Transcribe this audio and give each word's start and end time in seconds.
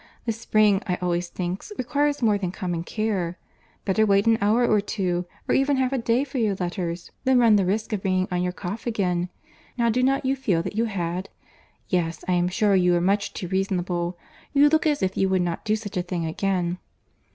The 0.25 0.31
spring 0.31 0.81
I 0.87 0.95
always 0.99 1.27
think 1.27 1.63
requires 1.77 2.23
more 2.23 2.39
than 2.39 2.51
common 2.51 2.83
care. 2.83 3.37
Better 3.85 4.03
wait 4.03 4.25
an 4.25 4.39
hour 4.41 4.65
or 4.67 4.81
two, 4.81 5.27
or 5.47 5.53
even 5.53 5.77
half 5.77 5.93
a 5.93 5.99
day 5.99 6.23
for 6.23 6.39
your 6.39 6.55
letters, 6.55 7.11
than 7.23 7.37
run 7.37 7.55
the 7.55 7.67
risk 7.67 7.93
of 7.93 8.01
bringing 8.01 8.27
on 8.31 8.41
your 8.41 8.51
cough 8.51 8.87
again. 8.87 9.29
Now 9.77 9.91
do 9.91 10.01
not 10.01 10.25
you 10.25 10.35
feel 10.35 10.63
that 10.63 10.75
you 10.75 10.85
had? 10.85 11.29
Yes, 11.87 12.23
I 12.27 12.31
am 12.33 12.47
sure 12.47 12.73
you 12.73 12.95
are 12.95 12.99
much 12.99 13.31
too 13.33 13.47
reasonable. 13.47 14.17
You 14.53 14.69
look 14.69 14.87
as 14.87 15.03
if 15.03 15.15
you 15.17 15.29
would 15.29 15.43
not 15.43 15.65
do 15.65 15.75
such 15.75 15.95
a 15.97 16.01
thing 16.01 16.25
again." 16.25 16.79